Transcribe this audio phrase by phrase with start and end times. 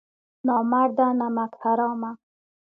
[0.47, 2.11] نامرده نمک حرامه!